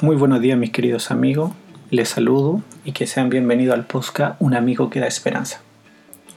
[0.00, 1.52] Muy buenos días mis queridos amigos,
[1.90, 5.60] les saludo y que sean bienvenidos al podcast Un amigo que da esperanza.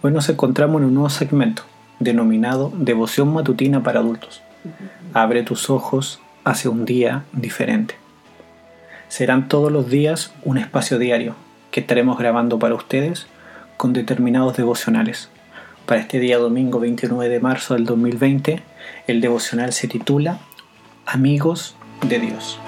[0.04, 1.64] Hoy nos encontramos en un nuevo segmento
[2.00, 4.44] denominado Devoción Matutina para Adultos.
[5.12, 7.96] Abre tus ojos hacia un día diferente.
[9.08, 11.36] Serán todos los días un espacio diario
[11.72, 13.26] que estaremos grabando para ustedes
[13.76, 15.30] con determinados devocionales.
[15.88, 18.62] Para este día domingo 29 de marzo del 2020,
[19.08, 20.38] el devocional se titula
[21.08, 21.76] Amigos
[22.08, 22.60] de Dios.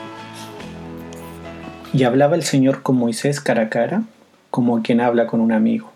[1.92, 4.04] Y hablaba el Señor con Moisés cara a cara,
[4.52, 5.92] como quien habla con un amigo.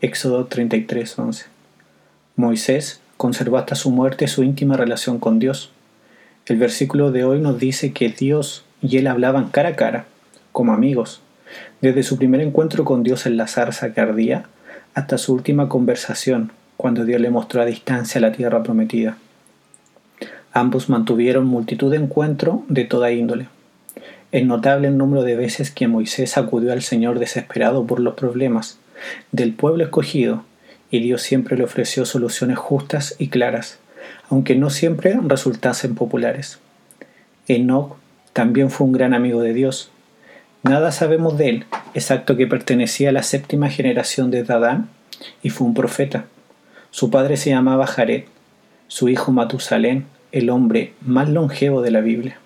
[0.00, 1.46] Éxodo 33:11.
[2.36, 5.72] Moisés conservó hasta su muerte su íntima relación con Dios.
[6.46, 10.04] El versículo de hoy nos dice que Dios y él hablaban cara a cara,
[10.52, 11.22] como amigos,
[11.80, 14.44] desde su primer encuentro con Dios en la zarza que ardía
[14.94, 19.18] hasta su última conversación, cuando Dios le mostró a distancia la tierra prometida.
[20.52, 23.48] Ambos mantuvieron multitud de encuentros de toda índole.
[24.32, 28.78] Es notable el número de veces que Moisés acudió al Señor desesperado por los problemas
[29.32, 30.44] del pueblo escogido,
[30.90, 33.78] y Dios siempre le ofreció soluciones justas y claras,
[34.28, 36.58] aunque no siempre resultasen populares.
[37.48, 37.96] Enoch
[38.32, 39.90] también fue un gran amigo de Dios.
[40.62, 41.64] Nada sabemos de él,
[41.94, 44.88] exacto que pertenecía a la séptima generación de Adán
[45.42, 46.26] y fue un profeta.
[46.90, 48.24] Su padre se llamaba Jared,
[48.88, 52.38] su hijo Matusalén, el hombre más longevo de la Biblia.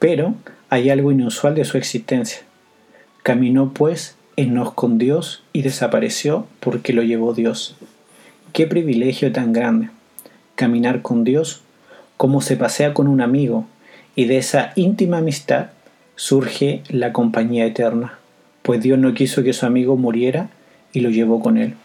[0.00, 0.34] Pero
[0.68, 2.40] hay algo inusual de su existencia.
[3.22, 7.76] Caminó pues Enos con Dios y desapareció porque lo llevó Dios.
[8.52, 9.90] Qué privilegio tan grande.
[10.56, 11.62] Caminar con Dios
[12.16, 13.66] como se pasea con un amigo
[14.14, 15.68] y de esa íntima amistad
[16.16, 18.18] surge la compañía eterna,
[18.60, 20.50] pues Dios no quiso que su amigo muriera
[20.92, 21.76] y lo llevó con él.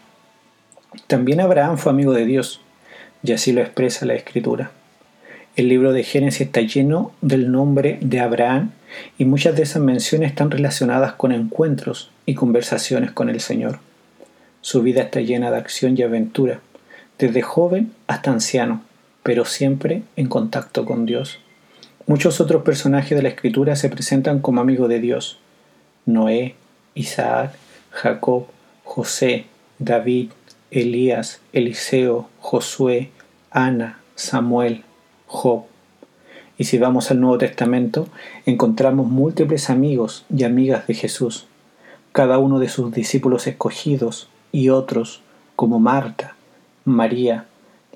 [1.06, 2.60] También Abraham fue amigo de Dios,
[3.22, 4.72] y así lo expresa la Escritura.
[5.56, 8.72] El libro de Génesis está lleno del nombre de Abraham
[9.16, 13.78] y muchas de esas menciones están relacionadas con encuentros y conversaciones con el Señor.
[14.60, 16.60] Su vida está llena de acción y aventura,
[17.18, 18.82] desde joven hasta anciano,
[19.22, 21.38] pero siempre en contacto con Dios.
[22.06, 25.38] Muchos otros personajes de la Escritura se presentan como amigos de Dios.
[26.04, 26.54] Noé,
[26.94, 27.54] Isaac,
[27.92, 28.48] Jacob,
[28.84, 29.46] José,
[29.78, 30.32] David,
[30.70, 33.08] Elías, Eliseo, Josué,
[33.50, 34.84] Ana, Samuel,
[35.26, 35.64] Job.
[36.58, 38.08] Y si vamos al Nuevo Testamento,
[38.46, 41.46] encontramos múltiples amigos y amigas de Jesús,
[42.12, 45.20] cada uno de sus discípulos escogidos y otros
[45.54, 46.36] como Marta,
[46.84, 47.46] María,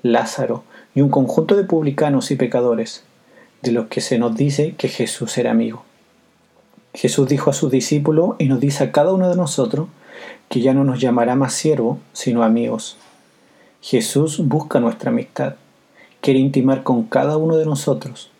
[0.03, 3.03] Lázaro y un conjunto de publicanos y pecadores,
[3.61, 5.83] de los que se nos dice que Jesús era amigo.
[6.93, 9.87] Jesús dijo a sus discípulos y nos dice a cada uno de nosotros
[10.49, 12.97] que ya no nos llamará más siervo, sino amigos.
[13.81, 15.55] Jesús busca nuestra amistad
[16.21, 18.31] quiere intimar con cada uno de nosotros.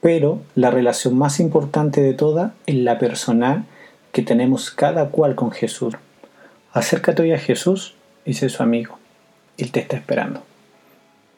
[0.00, 3.64] Pero la relación más importante de todas es la personal
[4.12, 5.94] que tenemos cada cual con Jesús.
[6.72, 7.94] Acércate hoy a Jesús
[8.24, 8.98] y sé su amigo.
[9.58, 10.42] Él te está esperando.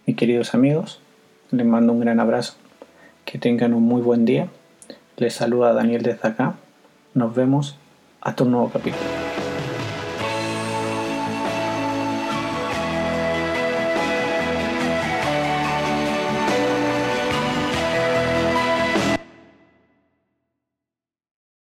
[0.06, 1.00] Mis queridos amigos,
[1.50, 2.54] les mando un gran abrazo.
[3.25, 4.48] Que tengan un muy buen día.
[5.16, 6.54] Les saluda Daniel desde acá.
[7.15, 7.77] Nos vemos
[8.21, 9.18] hasta un nuevo capítulo.